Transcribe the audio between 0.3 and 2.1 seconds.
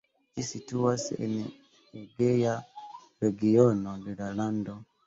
Ĝi situas en la